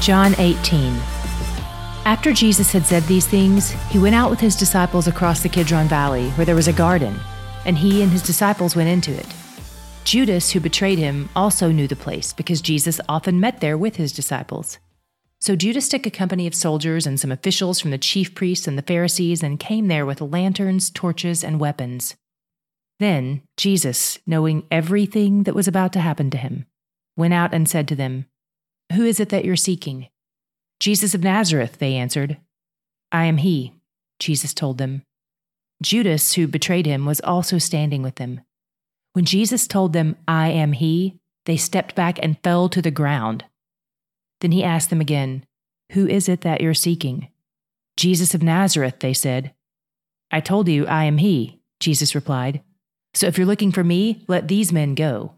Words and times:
John 0.00 0.34
18. 0.38 0.94
After 2.06 2.32
Jesus 2.32 2.72
had 2.72 2.86
said 2.86 3.02
these 3.02 3.26
things, 3.26 3.72
he 3.90 3.98
went 3.98 4.14
out 4.14 4.30
with 4.30 4.40
his 4.40 4.56
disciples 4.56 5.06
across 5.06 5.42
the 5.42 5.48
Kidron 5.50 5.88
Valley, 5.88 6.30
where 6.30 6.46
there 6.46 6.54
was 6.54 6.68
a 6.68 6.72
garden, 6.72 7.20
and 7.66 7.76
he 7.76 8.00
and 8.02 8.10
his 8.10 8.22
disciples 8.22 8.74
went 8.74 8.88
into 8.88 9.12
it. 9.12 9.26
Judas, 10.04 10.50
who 10.50 10.60
betrayed 10.60 10.98
him, 10.98 11.28
also 11.36 11.70
knew 11.70 11.86
the 11.86 11.96
place 11.96 12.32
because 12.32 12.62
Jesus 12.62 12.98
often 13.10 13.40
met 13.40 13.60
there 13.60 13.76
with 13.76 13.96
his 13.96 14.10
disciples. 14.10 14.78
So 15.38 15.54
Judas 15.54 15.88
took 15.90 16.06
a 16.06 16.10
company 16.10 16.46
of 16.46 16.54
soldiers 16.54 17.06
and 17.06 17.20
some 17.20 17.30
officials 17.30 17.78
from 17.78 17.90
the 17.90 17.98
chief 17.98 18.34
priests 18.34 18.66
and 18.66 18.78
the 18.78 18.82
Pharisees 18.82 19.42
and 19.42 19.60
came 19.60 19.88
there 19.88 20.06
with 20.06 20.22
lanterns, 20.22 20.88
torches, 20.88 21.44
and 21.44 21.60
weapons. 21.60 22.16
Then 22.98 23.42
Jesus, 23.58 24.18
knowing 24.26 24.66
everything 24.70 25.42
that 25.42 25.54
was 25.54 25.68
about 25.68 25.92
to 25.92 26.00
happen 26.00 26.30
to 26.30 26.38
him, 26.38 26.64
went 27.18 27.34
out 27.34 27.52
and 27.52 27.68
said 27.68 27.86
to 27.88 27.96
them, 27.96 28.24
Who 28.92 29.04
is 29.04 29.20
it 29.20 29.28
that 29.28 29.44
you're 29.44 29.56
seeking? 29.56 30.08
Jesus 30.80 31.14
of 31.14 31.22
Nazareth, 31.22 31.78
they 31.78 31.94
answered. 31.94 32.38
I 33.12 33.26
am 33.26 33.36
he, 33.38 33.74
Jesus 34.18 34.54
told 34.54 34.78
them. 34.78 35.02
Judas, 35.82 36.34
who 36.34 36.46
betrayed 36.46 36.86
him, 36.86 37.06
was 37.06 37.20
also 37.20 37.58
standing 37.58 38.02
with 38.02 38.16
them. 38.16 38.40
When 39.12 39.24
Jesus 39.24 39.66
told 39.66 39.92
them, 39.92 40.16
I 40.28 40.48
am 40.48 40.72
he, 40.72 41.18
they 41.46 41.56
stepped 41.56 41.94
back 41.94 42.18
and 42.22 42.38
fell 42.42 42.68
to 42.68 42.82
the 42.82 42.90
ground. 42.90 43.44
Then 44.40 44.52
he 44.52 44.64
asked 44.64 44.90
them 44.90 45.00
again, 45.00 45.44
Who 45.92 46.06
is 46.06 46.28
it 46.28 46.42
that 46.42 46.60
you're 46.60 46.74
seeking? 46.74 47.28
Jesus 47.96 48.34
of 48.34 48.42
Nazareth, 48.42 49.00
they 49.00 49.12
said. 49.12 49.52
I 50.30 50.40
told 50.40 50.68
you 50.68 50.86
I 50.86 51.04
am 51.04 51.18
he, 51.18 51.60
Jesus 51.80 52.14
replied. 52.14 52.62
So 53.14 53.26
if 53.26 53.36
you're 53.36 53.46
looking 53.46 53.72
for 53.72 53.84
me, 53.84 54.24
let 54.28 54.48
these 54.48 54.72
men 54.72 54.94
go. 54.94 55.34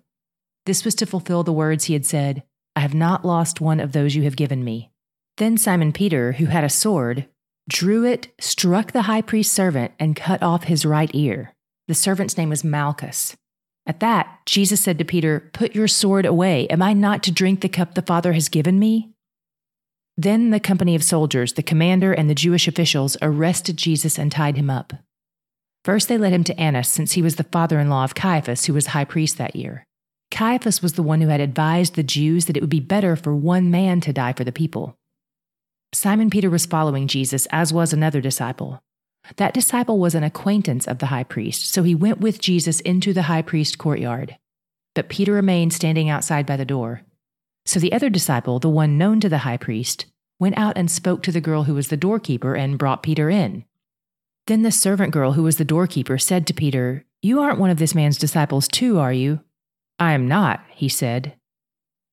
This 0.67 0.85
was 0.85 0.95
to 0.97 1.07
fulfill 1.07 1.43
the 1.43 1.53
words 1.53 1.85
he 1.85 1.95
had 1.95 2.07
said, 2.07 2.43
I 2.75 2.81
have 2.81 2.95
not 2.95 3.25
lost 3.25 3.61
one 3.61 3.81
of 3.81 3.93
those 3.93 4.15
you 4.15 4.23
have 4.23 4.37
given 4.37 4.65
me. 4.65 4.91
Then 5.37 5.57
Simon 5.57 5.93
Peter, 5.93 6.33
who 6.33 6.47
had 6.47 6.65
a 6.65 6.69
sword, 6.69 7.27
drew 7.69 8.05
it, 8.05 8.29
struck 8.41 8.93
the 8.93 9.03
high 9.03 9.23
priest's 9.23 9.55
servant, 9.55 9.93
and 9.99 10.17
cut 10.17 10.43
off 10.43 10.65
his 10.65 10.85
right 10.85 11.11
ear. 11.15 11.55
The 11.89 11.95
servant's 11.95 12.37
name 12.37 12.49
was 12.49 12.65
Malchus. 12.65 13.37
At 13.87 14.01
that, 14.01 14.41
Jesus 14.47 14.81
said 14.81 14.99
to 14.99 15.05
Peter, 15.05 15.51
Put 15.53 15.75
your 15.75 15.89
sword 15.89 16.25
away. 16.25 16.69
Am 16.69 16.83
I 16.83 16.93
not 16.93 17.23
to 17.25 17.33
drink 17.33 17.61
the 17.61 17.69
cup 17.69 17.95
the 17.95 18.03
Father 18.03 18.33
has 18.33 18.49
given 18.49 18.79
me? 18.79 19.13
Then 20.17 20.51
the 20.51 20.61
company 20.61 20.95
of 20.95 21.03
soldiers, 21.03 21.55
the 21.55 21.63
commander, 21.63 22.13
and 22.13 22.29
the 22.29 22.35
Jewish 22.35 22.69
officials 22.69 23.17
arrested 23.23 23.77
Jesus 23.77 24.19
and 24.19 24.31
tied 24.31 24.57
him 24.57 24.71
up. 24.71 24.93
First, 25.85 26.09
they 26.09 26.19
led 26.19 26.33
him 26.33 26.45
to 26.45 26.61
Annas, 26.61 26.89
since 26.89 27.13
he 27.13 27.23
was 27.23 27.37
the 27.37 27.45
father 27.45 27.81
in 27.81 27.89
law 27.89 28.05
of 28.05 28.15
Caiaphas, 28.15 28.67
who 28.67 28.75
was 28.75 28.89
high 28.89 29.05
priest 29.05 29.39
that 29.39 29.57
year. 29.57 29.85
Caiaphas 30.33 30.81
was 30.81 30.95
the 30.95 31.03
one 31.03 31.21
who 31.21 31.29
had 31.29 31.43
advised 31.43 31.95
the 31.95 32.03
Jews 32.03 32.47
that 32.47 32.57
it 32.57 32.61
would 32.61 32.71
be 32.71 32.81
better 32.81 33.17
for 33.17 33.37
one 33.37 33.71
man 33.71 34.01
to 34.01 34.15
die 34.15 34.33
for 34.33 34.45
the 34.45 34.51
people. 34.51 34.97
Simon 35.93 36.31
Peter 36.31 36.49
was 36.49 36.65
following 36.65 37.07
Jesus, 37.07 37.47
as 37.53 37.71
was 37.71 37.93
another 37.93 38.23
disciple. 38.23 38.83
That 39.37 39.53
disciple 39.53 39.99
was 39.99 40.15
an 40.15 40.25
acquaintance 40.25 40.89
of 40.89 41.01
the 41.01 41.07
high 41.07 41.23
priest, 41.23 41.71
so 41.71 41.83
he 41.83 41.95
went 41.95 42.21
with 42.21 42.41
Jesus 42.41 42.81
into 42.81 43.13
the 43.13 43.25
high 43.25 43.43
priest 43.43 43.77
courtyard. 43.77 44.39
But 44.95 45.11
Peter 45.11 45.35
remained 45.35 45.75
standing 45.75 46.09
outside 46.09 46.47
by 46.47 46.57
the 46.57 46.65
door. 46.65 47.03
So 47.67 47.79
the 47.79 47.93
other 47.93 48.09
disciple, 48.09 48.59
the 48.59 48.71
one 48.71 48.97
known 48.97 49.21
to 49.21 49.29
the 49.29 49.39
high 49.39 49.59
priest, 49.59 50.07
went 50.41 50.57
out 50.57 50.79
and 50.79 50.91
spoke 50.91 51.23
to 51.25 51.33
the 51.33 51.43
girl 51.43 51.65
who 51.65 51.75
was 51.75 51.89
the 51.89 51.97
doorkeeper 51.99 52.55
and 52.55 52.79
brought 52.79 53.03
Peter 53.03 53.29
in. 53.29 53.67
Then 54.47 54.63
the 54.63 54.73
servant 54.73 55.13
girl 55.13 55.33
who 55.33 55.43
was 55.43 55.59
the 55.59 55.65
doorkeeper 55.65 56.17
said 56.17 56.47
to 56.47 56.55
Peter, 56.55 57.05
You 57.21 57.41
aren't 57.41 57.59
one 57.61 57.71
of 57.71 57.77
this 57.77 57.95
man's 57.95 58.17
disciples, 58.17 58.67
too, 58.67 58.99
are 58.99 59.13
you? 59.13 59.41
I 59.99 60.13
am 60.13 60.29
not, 60.29 60.65
he 60.71 60.89
said. 60.89 61.35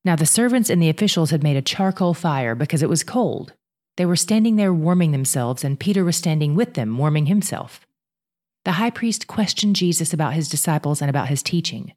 Now 0.06 0.16
the 0.16 0.26
servants 0.26 0.70
and 0.70 0.82
the 0.82 0.90
officials 0.90 1.32
had 1.32 1.44
made 1.44 1.58
a 1.58 1.62
charcoal 1.62 2.14
fire 2.14 2.56
because 2.56 2.82
it 2.82 2.90
was 2.90 3.04
cold. 3.04 3.54
They 3.98 4.06
were 4.06 4.16
standing 4.16 4.56
there 4.56 4.74
warming 4.74 5.12
themselves, 5.12 5.64
and 5.64 5.80
Peter 5.80 6.06
was 6.06 6.16
standing 6.16 6.56
with 6.56 6.76
them, 6.76 6.98
warming 6.98 7.26
himself. 7.26 7.86
The 8.66 8.74
high 8.74 8.92
priest 8.92 9.28
questioned 9.28 9.76
Jesus 9.76 10.14
about 10.14 10.34
his 10.34 10.48
disciples 10.48 11.02
and 11.02 11.10
about 11.10 11.28
his 11.28 11.44
teaching. 11.44 11.94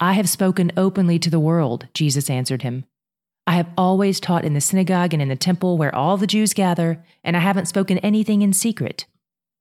I 0.00 0.12
have 0.12 0.28
spoken 0.28 0.70
openly 0.76 1.18
to 1.18 1.30
the 1.30 1.40
world, 1.40 1.88
Jesus 1.92 2.30
answered 2.30 2.62
him. 2.62 2.84
I 3.48 3.52
have 3.52 3.70
always 3.76 4.20
taught 4.20 4.44
in 4.44 4.54
the 4.54 4.60
synagogue 4.60 5.12
and 5.12 5.22
in 5.22 5.28
the 5.28 5.34
temple 5.34 5.78
where 5.78 5.94
all 5.94 6.16
the 6.16 6.26
Jews 6.26 6.52
gather, 6.54 7.02
and 7.24 7.36
I 7.36 7.40
haven't 7.40 7.66
spoken 7.66 7.98
anything 7.98 8.42
in 8.42 8.52
secret. 8.52 9.06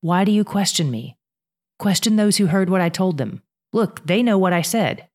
Why 0.01 0.25
do 0.25 0.31
you 0.31 0.43
question 0.43 0.91
me? 0.91 1.17
Question 1.79 2.17
those 2.17 2.37
who 2.37 2.47
heard 2.47 2.69
what 2.69 2.81
I 2.81 2.89
told 2.89 3.17
them. 3.17 3.41
Look, 3.73 4.05
they 4.05 4.21
know 4.21 4.37
what 4.37 4.53
I 4.53 4.61
said. 4.61 5.07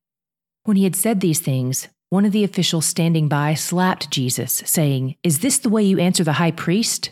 When 0.64 0.76
he 0.76 0.84
had 0.84 0.96
said 0.96 1.20
these 1.20 1.40
things, 1.40 1.88
one 2.10 2.24
of 2.24 2.32
the 2.32 2.44
officials 2.44 2.86
standing 2.86 3.28
by 3.28 3.54
slapped 3.54 4.10
Jesus, 4.10 4.62
saying, 4.66 5.16
Is 5.22 5.40
this 5.40 5.58
the 5.58 5.68
way 5.68 5.82
you 5.82 5.98
answer 5.98 6.24
the 6.24 6.34
high 6.34 6.50
priest? 6.50 7.10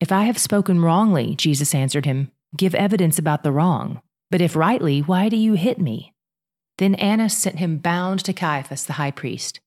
If 0.00 0.12
I 0.12 0.24
have 0.24 0.38
spoken 0.38 0.80
wrongly, 0.80 1.34
Jesus 1.34 1.74
answered 1.74 2.06
him, 2.06 2.30
give 2.56 2.74
evidence 2.74 3.18
about 3.18 3.42
the 3.42 3.52
wrong. 3.52 4.00
But 4.30 4.40
if 4.40 4.56
rightly, 4.56 5.00
why 5.00 5.28
do 5.28 5.36
you 5.36 5.54
hit 5.54 5.78
me? 5.78 6.14
Then 6.78 6.94
Annas 6.96 7.36
sent 7.36 7.58
him 7.58 7.78
bound 7.78 8.24
to 8.24 8.32
Caiaphas 8.32 8.84
the 8.84 8.94
high 8.94 9.10
priest. 9.10 9.60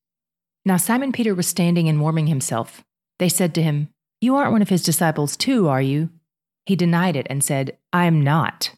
Now 0.66 0.78
Simon 0.78 1.12
Peter 1.12 1.36
was 1.36 1.48
standing 1.48 1.88
and 1.88 2.02
warming 2.02 2.28
himself. 2.28 2.84
They 3.20 3.30
said 3.30 3.54
to 3.56 3.64
him, 3.64 3.90
You 4.22 4.36
aren't 4.36 4.52
one 4.52 4.62
of 4.62 4.70
his 4.70 4.84
disciples, 4.84 5.38
too, 5.38 5.68
are 5.68 5.82
you? 5.82 6.10
He 6.66 6.76
denied 6.76 7.16
it 7.16 7.28
and 7.30 7.44
said, 7.44 7.78
I 7.94 8.06
am 8.06 8.24
not. 8.24 8.72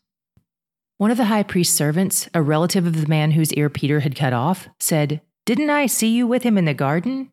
One 0.98 1.12
of 1.12 1.18
the 1.18 1.26
high 1.26 1.44
priest's 1.44 1.76
servants, 1.76 2.28
a 2.34 2.42
relative 2.42 2.86
of 2.86 3.00
the 3.00 3.08
man 3.08 3.32
whose 3.32 3.54
ear 3.54 3.70
Peter 3.70 4.00
had 4.00 4.16
cut 4.16 4.34
off, 4.34 4.68
said, 4.80 5.22
didn't 5.48 5.70
I 5.70 5.86
see 5.86 6.10
you 6.10 6.28
with 6.28 6.44
him 6.44 6.58
in 6.58 6.66
the 6.66 6.74
garden? 6.74 7.32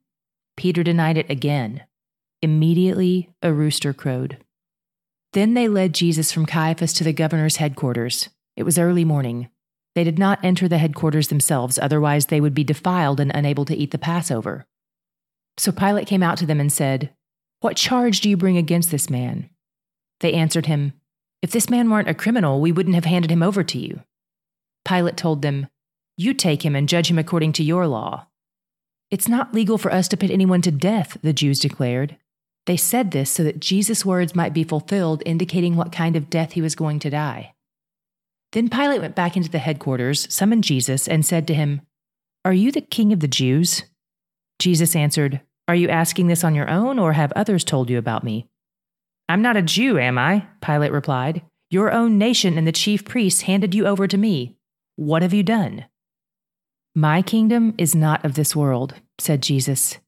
Peter 0.57 0.85
denied 0.85 1.19
it 1.19 1.29
again. 1.29 1.83
Immediately, 2.43 3.29
a 3.43 3.53
rooster 3.53 3.93
crowed. 3.93 4.39
Then 5.33 5.55
they 5.55 5.67
led 5.67 5.95
Jesus 5.95 6.31
from 6.31 6.47
Caiaphas 6.47 6.93
to 6.93 7.03
the 7.03 7.13
governor's 7.13 7.57
headquarters. 7.57 8.29
It 8.55 8.63
was 8.63 8.79
early 8.79 9.05
morning. 9.05 9.49
They 9.97 10.05
did 10.05 10.17
not 10.17 10.45
enter 10.45 10.69
the 10.69 10.79
headquarters 10.79 11.27
themselves, 11.27 11.77
otherwise, 11.77 12.27
they 12.27 12.41
would 12.41 12.55
be 12.55 12.63
defiled 12.63 13.19
and 13.19 13.33
unable 13.35 13.65
to 13.65 13.77
eat 13.77 13.91
the 13.91 13.99
Passover. 13.99 14.65
So 15.57 15.73
Pilate 15.73 16.07
came 16.07 16.23
out 16.23 16.39
to 16.39 16.47
them 16.47 16.61
and 16.61 16.73
said, 16.73 17.11
What 17.63 17.77
charge 17.77 18.21
do 18.21 18.31
you 18.31 18.37
bring 18.37 18.57
against 18.57 18.93
this 18.93 19.11
man? 19.11 19.51
They 20.21 20.35
answered 20.35 20.67
him, 20.67 20.93
If 21.45 21.51
this 21.51 21.69
man 21.69 21.91
weren't 21.91 22.09
a 22.09 22.15
criminal, 22.15 22.59
we 22.59 22.73
wouldn't 22.73 22.95
have 22.95 23.05
handed 23.05 23.31
him 23.31 23.43
over 23.43 23.63
to 23.63 23.79
you. 23.79 24.01
Pilate 24.87 25.19
told 25.19 25.43
them, 25.43 25.67
you 26.17 26.33
take 26.33 26.65
him 26.65 26.75
and 26.75 26.89
judge 26.89 27.11
him 27.11 27.19
according 27.19 27.53
to 27.53 27.63
your 27.63 27.87
law. 27.87 28.29
It's 29.11 29.29
not 29.29 29.53
legal 29.53 29.77
for 29.77 29.93
us 29.93 30.09
to 30.09 30.17
put 30.17 30.31
anyone 30.31 30.63
to 30.63 30.71
death, 30.71 31.19
the 31.21 31.35
Jews 31.35 31.59
declared. 31.59 32.17
They 32.65 32.79
said 32.79 33.11
this 33.11 33.31
so 33.31 33.45
that 33.45 33.61
Jesus' 33.61 34.07
words 34.07 34.35
might 34.35 34.55
be 34.55 34.65
fulfilled, 34.65 35.23
indicating 35.27 35.77
what 35.77 35.93
kind 35.93 36.17
of 36.17 36.31
death 36.31 36.53
he 36.53 36.63
was 36.63 36.75
going 36.75 36.99
to 37.01 37.11
die. 37.11 37.53
Then 38.53 38.71
Pilate 38.71 39.03
went 39.03 39.15
back 39.15 39.37
into 39.37 39.51
the 39.51 39.59
headquarters, 39.59 40.27
summoned 40.33 40.65
Jesus, 40.65 41.07
and 41.07 41.27
said 41.27 41.47
to 41.49 41.55
him, 41.55 41.83
Are 42.47 42.55
you 42.55 42.73
the 42.73 42.81
king 42.81 43.13
of 43.13 43.21
the 43.21 43.29
Jews? 43.29 43.83
Jesus 44.59 44.97
answered, 44.97 45.43
Are 45.69 45.75
you 45.75 45.91
asking 45.91 46.29
this 46.29 46.43
on 46.43 46.55
your 46.55 46.71
own, 46.71 46.99
or 46.99 47.13
have 47.13 47.35
others 47.37 47.65
told 47.65 47.91
you 47.91 47.99
about 47.99 48.25
me? 48.25 48.49
I'm 49.29 49.43
not 49.43 49.57
a 49.57 49.63
Jew, 49.63 49.99
am 49.99 50.19
I? 50.19 50.47
Pilate 50.61 50.93
replied. 50.93 51.43
Your 51.71 51.91
own 51.91 52.19
nation 52.19 52.59
and 52.59 52.67
the 52.67 52.73
chief 52.73 53.05
priests 53.05 53.43
handed 53.43 53.75
you 53.75 53.87
over 53.87 54.07
to 54.07 54.19
me. 54.19 54.57
What 54.97 55.23
have 55.23 55.35
you 55.35 55.43
done? 55.43 55.87
My 56.95 57.23
kingdom 57.23 57.75
is 57.77 57.95
not 57.95 58.25
of 58.25 58.35
this 58.35 58.55
world, 58.55 58.95
said 59.19 59.43
Jesus. 59.43 59.99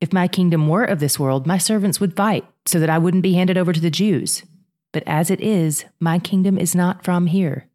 If 0.00 0.12
my 0.14 0.28
kingdom 0.28 0.68
were 0.68 0.84
of 0.84 1.00
this 1.00 1.18
world, 1.18 1.46
my 1.46 1.58
servants 1.58 2.00
would 2.00 2.16
fight 2.16 2.46
so 2.64 2.80
that 2.80 2.88
I 2.88 2.96
wouldn't 2.96 3.22
be 3.22 3.34
handed 3.34 3.58
over 3.58 3.72
to 3.74 3.80
the 3.80 3.90
Jews. 3.90 4.44
But 4.92 5.02
as 5.06 5.30
it 5.30 5.42
is, 5.42 5.84
my 6.00 6.18
kingdom 6.18 6.56
is 6.56 6.74
not 6.74 7.04
from 7.04 7.26
here. 7.26 7.68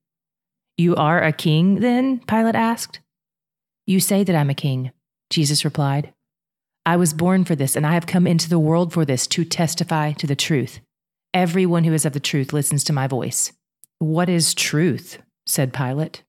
You 0.76 0.96
are 0.96 1.22
a 1.22 1.32
king, 1.32 1.82
then? 1.82 2.22
Pilate 2.22 2.56
asked. 2.56 3.00
You 3.86 4.00
say 4.00 4.24
that 4.24 4.36
I'm 4.36 4.50
a 4.50 4.56
king, 4.56 4.92
Jesus 5.30 5.64
replied. 5.64 6.15
I 6.86 6.98
was 6.98 7.14
born 7.14 7.46
for 7.46 7.56
this, 7.56 7.76
and 7.76 7.86
I 7.86 7.94
have 7.94 8.06
come 8.06 8.28
into 8.28 8.48
the 8.48 8.60
world 8.60 8.94
for 8.94 9.06
this 9.06 9.26
to 9.28 9.44
testify 9.44 10.12
to 10.14 10.28
the 10.28 10.36
truth. 10.36 10.80
Everyone 11.34 11.84
who 11.84 11.94
is 11.94 12.06
of 12.06 12.14
the 12.14 12.20
truth 12.20 12.54
listens 12.54 12.84
to 12.86 12.94
my 12.94 13.08
voice. 13.08 13.52
What 14.00 14.30
is 14.30 14.54
truth? 14.54 15.18
said 15.48 15.74
Pilate. 15.74 16.24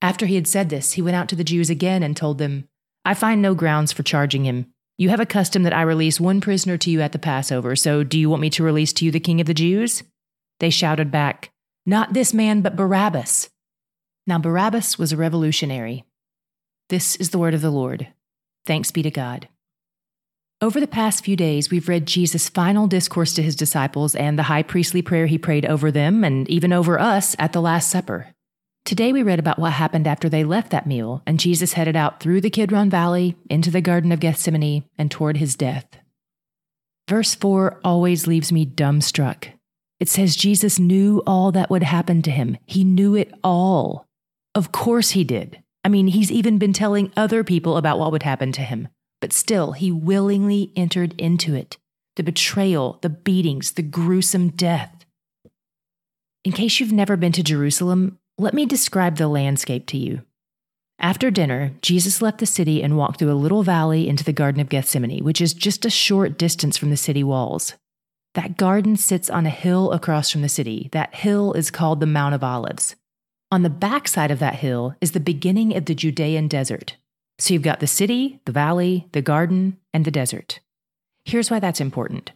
After 0.00 0.26
he 0.26 0.36
had 0.36 0.46
said 0.46 0.70
this, 0.70 0.92
he 0.92 1.02
went 1.02 1.16
out 1.16 1.28
to 1.28 1.36
the 1.36 1.44
Jews 1.44 1.70
again 1.70 2.02
and 2.02 2.16
told 2.16 2.38
them, 2.38 2.68
I 3.04 3.14
find 3.14 3.42
no 3.42 3.54
grounds 3.54 3.92
for 3.92 4.02
charging 4.02 4.44
him. 4.44 4.66
You 4.96 5.08
have 5.08 5.20
a 5.20 5.26
custom 5.26 5.62
that 5.64 5.72
I 5.72 5.82
release 5.82 6.20
one 6.20 6.40
prisoner 6.40 6.76
to 6.78 6.90
you 6.90 7.00
at 7.00 7.12
the 7.12 7.18
Passover, 7.18 7.74
so 7.74 8.04
do 8.04 8.18
you 8.18 8.30
want 8.30 8.42
me 8.42 8.50
to 8.50 8.62
release 8.62 8.92
to 8.94 9.04
you 9.04 9.10
the 9.10 9.20
king 9.20 9.40
of 9.40 9.46
the 9.46 9.54
Jews? 9.54 10.02
They 10.58 10.70
shouted 10.70 11.10
back, 11.10 11.50
Not 11.84 12.12
this 12.12 12.32
man, 12.32 12.60
but 12.60 12.76
Barabbas. 12.76 13.48
Now, 14.26 14.38
Barabbas 14.38 14.98
was 14.98 15.12
a 15.12 15.16
revolutionary. 15.16 16.04
This 16.90 17.16
is 17.16 17.30
the 17.30 17.38
word 17.38 17.54
of 17.54 17.62
the 17.62 17.70
Lord. 17.70 18.08
Thanks 18.66 18.90
be 18.90 19.02
to 19.02 19.10
God. 19.10 19.48
Over 20.62 20.78
the 20.78 20.86
past 20.86 21.24
few 21.24 21.36
days, 21.36 21.70
we've 21.70 21.88
read 21.88 22.04
Jesus' 22.04 22.50
final 22.50 22.86
discourse 22.86 23.32
to 23.32 23.42
his 23.42 23.56
disciples 23.56 24.14
and 24.14 24.38
the 24.38 24.42
high 24.42 24.62
priestly 24.62 25.00
prayer 25.00 25.24
he 25.24 25.38
prayed 25.38 25.64
over 25.64 25.90
them 25.90 26.22
and 26.22 26.46
even 26.50 26.70
over 26.70 27.00
us 27.00 27.34
at 27.38 27.54
the 27.54 27.62
Last 27.62 27.90
Supper. 27.90 28.28
Today 28.84 29.10
we 29.10 29.22
read 29.22 29.38
about 29.38 29.58
what 29.58 29.72
happened 29.72 30.06
after 30.06 30.28
they 30.28 30.44
left 30.44 30.70
that 30.72 30.86
meal, 30.86 31.22
and 31.26 31.40
Jesus 31.40 31.72
headed 31.72 31.96
out 31.96 32.20
through 32.20 32.42
the 32.42 32.50
Kidron 32.50 32.90
Valley 32.90 33.36
into 33.48 33.70
the 33.70 33.80
Garden 33.80 34.12
of 34.12 34.20
Gethsemane 34.20 34.84
and 34.98 35.10
toward 35.10 35.38
his 35.38 35.56
death. 35.56 35.86
Verse 37.08 37.34
4 37.34 37.80
always 37.82 38.26
leaves 38.26 38.52
me 38.52 38.66
dumbstruck. 38.66 39.48
It 39.98 40.10
says 40.10 40.36
Jesus 40.36 40.78
knew 40.78 41.22
all 41.26 41.52
that 41.52 41.70
would 41.70 41.84
happen 41.84 42.20
to 42.20 42.30
him. 42.30 42.58
He 42.66 42.84
knew 42.84 43.14
it 43.14 43.32
all. 43.42 44.04
Of 44.54 44.72
course 44.72 45.12
he 45.12 45.24
did. 45.24 45.62
I 45.84 45.88
mean, 45.88 46.08
he's 46.08 46.30
even 46.30 46.58
been 46.58 46.74
telling 46.74 47.12
other 47.16 47.44
people 47.44 47.78
about 47.78 47.98
what 47.98 48.12
would 48.12 48.24
happen 48.24 48.52
to 48.52 48.60
him. 48.60 48.88
But 49.20 49.32
still, 49.32 49.72
he 49.72 49.92
willingly 49.92 50.72
entered 50.76 51.14
into 51.18 51.54
it 51.54 51.76
the 52.16 52.22
betrayal, 52.22 52.98
the 53.02 53.08
beatings, 53.08 53.72
the 53.72 53.82
gruesome 53.82 54.48
death. 54.48 55.04
In 56.44 56.52
case 56.52 56.80
you've 56.80 56.92
never 56.92 57.16
been 57.16 57.32
to 57.32 57.42
Jerusalem, 57.42 58.18
let 58.38 58.54
me 58.54 58.66
describe 58.66 59.16
the 59.16 59.28
landscape 59.28 59.86
to 59.88 59.98
you. 59.98 60.22
After 60.98 61.30
dinner, 61.30 61.72
Jesus 61.80 62.20
left 62.20 62.38
the 62.38 62.46
city 62.46 62.82
and 62.82 62.96
walked 62.96 63.18
through 63.18 63.32
a 63.32 63.34
little 63.34 63.62
valley 63.62 64.08
into 64.08 64.24
the 64.24 64.32
Garden 64.32 64.60
of 64.60 64.68
Gethsemane, 64.68 65.24
which 65.24 65.40
is 65.40 65.54
just 65.54 65.86
a 65.86 65.90
short 65.90 66.38
distance 66.38 66.76
from 66.76 66.90
the 66.90 66.96
city 66.96 67.24
walls. 67.24 67.74
That 68.34 68.56
garden 68.56 68.96
sits 68.96 69.30
on 69.30 69.46
a 69.46 69.50
hill 69.50 69.92
across 69.92 70.30
from 70.30 70.42
the 70.42 70.48
city. 70.48 70.88
That 70.92 71.14
hill 71.14 71.52
is 71.54 71.70
called 71.70 72.00
the 72.00 72.06
Mount 72.06 72.34
of 72.34 72.44
Olives. 72.44 72.96
On 73.50 73.62
the 73.62 73.70
backside 73.70 74.30
of 74.30 74.38
that 74.38 74.56
hill 74.56 74.94
is 75.00 75.12
the 75.12 75.20
beginning 75.20 75.76
of 75.76 75.86
the 75.86 75.94
Judean 75.94 76.48
desert. 76.48 76.96
So 77.40 77.54
you've 77.54 77.62
got 77.62 77.80
the 77.80 77.86
city, 77.86 78.38
the 78.44 78.52
valley, 78.52 79.08
the 79.12 79.22
garden, 79.22 79.78
and 79.94 80.04
the 80.04 80.10
desert. 80.10 80.60
Here's 81.24 81.50
why 81.50 81.58
that's 81.58 81.80
important. 81.80 82.32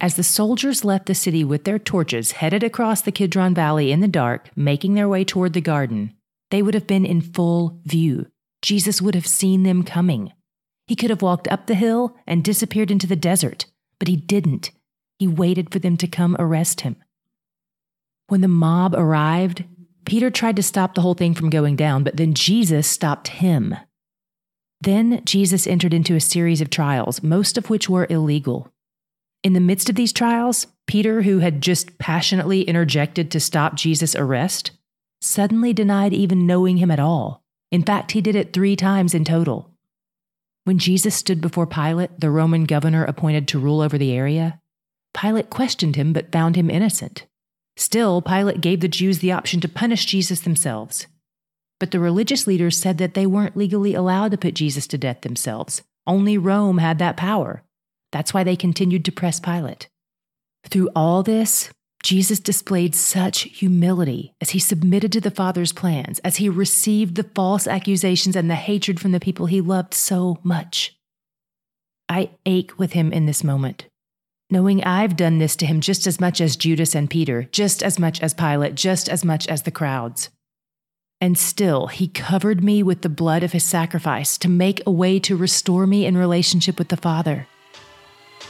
As 0.00 0.14
the 0.14 0.22
soldiers 0.22 0.84
left 0.84 1.06
the 1.06 1.14
city 1.14 1.42
with 1.42 1.64
their 1.64 1.80
torches 1.80 2.32
headed 2.32 2.62
across 2.62 3.02
the 3.02 3.10
Kidron 3.10 3.52
Valley 3.52 3.90
in 3.90 3.98
the 4.00 4.06
dark, 4.06 4.48
making 4.54 4.94
their 4.94 5.08
way 5.08 5.24
toward 5.24 5.54
the 5.54 5.60
garden, 5.60 6.14
they 6.52 6.62
would 6.62 6.74
have 6.74 6.86
been 6.86 7.04
in 7.04 7.20
full 7.20 7.80
view. 7.84 8.26
Jesus 8.62 9.02
would 9.02 9.16
have 9.16 9.26
seen 9.26 9.64
them 9.64 9.82
coming. 9.82 10.32
He 10.86 10.94
could 10.94 11.10
have 11.10 11.20
walked 11.20 11.48
up 11.48 11.66
the 11.66 11.74
hill 11.74 12.16
and 12.24 12.44
disappeared 12.44 12.92
into 12.92 13.08
the 13.08 13.16
desert, 13.16 13.66
but 13.98 14.06
he 14.06 14.14
didn't. 14.14 14.70
He 15.18 15.26
waited 15.26 15.72
for 15.72 15.80
them 15.80 15.96
to 15.96 16.06
come 16.06 16.36
arrest 16.38 16.82
him. 16.82 16.94
When 18.28 18.40
the 18.40 18.46
mob 18.46 18.94
arrived, 18.94 19.64
Peter 20.04 20.30
tried 20.30 20.56
to 20.56 20.62
stop 20.62 20.94
the 20.94 21.00
whole 21.00 21.14
thing 21.14 21.34
from 21.34 21.50
going 21.50 21.74
down, 21.74 22.04
but 22.04 22.16
then 22.16 22.34
Jesus 22.34 22.86
stopped 22.86 23.28
him. 23.28 23.74
Then 24.80 25.22
Jesus 25.24 25.66
entered 25.66 25.92
into 25.92 26.14
a 26.14 26.20
series 26.20 26.60
of 26.60 26.70
trials, 26.70 27.22
most 27.22 27.58
of 27.58 27.68
which 27.68 27.88
were 27.88 28.06
illegal. 28.08 28.72
In 29.42 29.52
the 29.52 29.60
midst 29.60 29.88
of 29.88 29.96
these 29.96 30.12
trials, 30.12 30.66
Peter, 30.86 31.22
who 31.22 31.38
had 31.38 31.60
just 31.60 31.98
passionately 31.98 32.62
interjected 32.62 33.30
to 33.30 33.40
stop 33.40 33.74
Jesus' 33.74 34.14
arrest, 34.14 34.72
suddenly 35.20 35.72
denied 35.72 36.12
even 36.12 36.46
knowing 36.46 36.76
him 36.76 36.90
at 36.90 37.00
all. 37.00 37.42
In 37.70 37.82
fact, 37.82 38.12
he 38.12 38.20
did 38.20 38.36
it 38.36 38.52
three 38.52 38.76
times 38.76 39.14
in 39.14 39.24
total. 39.24 39.70
When 40.64 40.78
Jesus 40.78 41.14
stood 41.14 41.40
before 41.40 41.66
Pilate, 41.66 42.20
the 42.20 42.30
Roman 42.30 42.64
governor 42.64 43.04
appointed 43.04 43.48
to 43.48 43.58
rule 43.58 43.80
over 43.80 43.98
the 43.98 44.12
area, 44.12 44.60
Pilate 45.14 45.50
questioned 45.50 45.96
him 45.96 46.12
but 46.12 46.32
found 46.32 46.56
him 46.56 46.70
innocent. 46.70 47.26
Still, 47.76 48.20
Pilate 48.22 48.60
gave 48.60 48.80
the 48.80 48.88
Jews 48.88 49.20
the 49.20 49.32
option 49.32 49.60
to 49.60 49.68
punish 49.68 50.06
Jesus 50.06 50.40
themselves. 50.40 51.06
But 51.80 51.90
the 51.90 52.00
religious 52.00 52.46
leaders 52.46 52.76
said 52.76 52.98
that 52.98 53.14
they 53.14 53.26
weren't 53.26 53.56
legally 53.56 53.94
allowed 53.94 54.32
to 54.32 54.38
put 54.38 54.54
Jesus 54.54 54.86
to 54.88 54.98
death 54.98 55.20
themselves. 55.20 55.82
Only 56.06 56.38
Rome 56.38 56.78
had 56.78 56.98
that 56.98 57.16
power. 57.16 57.62
That's 58.10 58.32
why 58.32 58.42
they 58.42 58.56
continued 58.56 59.04
to 59.04 59.12
press 59.12 59.38
Pilate. 59.38 59.88
Through 60.64 60.90
all 60.96 61.22
this, 61.22 61.70
Jesus 62.02 62.40
displayed 62.40 62.94
such 62.94 63.42
humility 63.42 64.32
as 64.40 64.50
he 64.50 64.58
submitted 64.58 65.12
to 65.12 65.20
the 65.20 65.30
Father's 65.30 65.72
plans, 65.72 66.18
as 66.20 66.36
he 66.36 66.48
received 66.48 67.16
the 67.16 67.24
false 67.24 67.66
accusations 67.66 68.36
and 68.36 68.50
the 68.50 68.54
hatred 68.54 69.00
from 69.00 69.12
the 69.12 69.20
people 69.20 69.46
he 69.46 69.60
loved 69.60 69.94
so 69.94 70.38
much. 70.42 70.96
I 72.08 72.30
ache 72.46 72.78
with 72.78 72.92
him 72.92 73.12
in 73.12 73.26
this 73.26 73.44
moment, 73.44 73.86
knowing 74.48 74.82
I've 74.82 75.16
done 75.16 75.38
this 75.38 75.56
to 75.56 75.66
him 75.66 75.80
just 75.80 76.06
as 76.06 76.20
much 76.20 76.40
as 76.40 76.56
Judas 76.56 76.94
and 76.94 77.10
Peter, 77.10 77.42
just 77.42 77.82
as 77.82 77.98
much 77.98 78.22
as 78.22 78.32
Pilate, 78.32 78.74
just 78.74 79.08
as 79.08 79.24
much 79.24 79.46
as 79.48 79.62
the 79.62 79.70
crowds. 79.70 80.30
And 81.20 81.36
still, 81.36 81.88
he 81.88 82.06
covered 82.06 82.62
me 82.62 82.80
with 82.84 83.02
the 83.02 83.08
blood 83.08 83.42
of 83.42 83.50
his 83.50 83.64
sacrifice 83.64 84.38
to 84.38 84.48
make 84.48 84.80
a 84.86 84.90
way 84.92 85.18
to 85.20 85.36
restore 85.36 85.84
me 85.84 86.06
in 86.06 86.16
relationship 86.16 86.78
with 86.78 86.88
the 86.88 86.96
Father. 86.96 87.48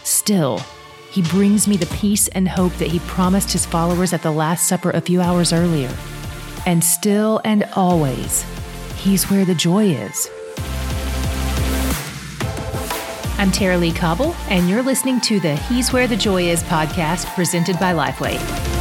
Still, 0.05 0.59
he 1.11 1.23
brings 1.23 1.67
me 1.67 1.79
the 1.79 1.87
peace 1.97 2.29
and 2.29 2.47
hope 2.47 2.75
that 2.75 2.89
he 2.89 2.99
promised 3.01 3.53
his 3.53 3.65
followers 3.65 4.13
at 4.13 4.23
the 4.23 4.31
Last 4.31 4.69
Supper 4.69 4.91
a 4.91 5.01
few 5.01 5.23
hours 5.23 5.51
earlier. 5.51 5.91
And 6.67 6.85
still 6.85 7.41
and 7.43 7.67
always, 7.75 8.45
he's 8.97 9.31
where 9.31 9.47
the 9.47 9.55
joy 9.55 9.87
is. 9.87 10.29
I'm 13.39 13.51
Tara-Leigh 13.51 13.93
Cobble, 13.93 14.35
and 14.51 14.69
you're 14.69 14.83
listening 14.83 15.23
to 15.23 15.41
the 15.41 15.57
He's 15.57 15.91
Where 15.93 16.07
the 16.07 16.17
Joy 16.17 16.51
Is 16.51 16.63
podcast 16.65 17.35
presented 17.35 17.79
by 17.79 17.95
Lifeway. 17.95 18.78